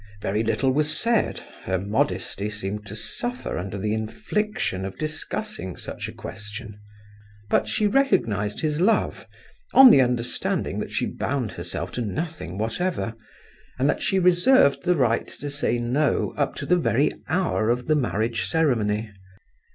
[0.19, 6.11] Very little was said—her modesty seemed to suffer under the infliction of discussing such a
[6.11, 6.79] question.
[7.51, 9.27] But she recognized his love,
[9.75, 13.13] on the understanding that she bound herself to nothing whatever,
[13.77, 17.85] and that she reserved the right to say "no" up to the very hour of
[17.85, 19.11] the marriage ceremony.